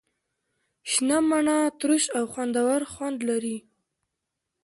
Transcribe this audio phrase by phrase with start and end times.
[0.91, 3.57] شنه مڼه ترش او خوندور خوند لري.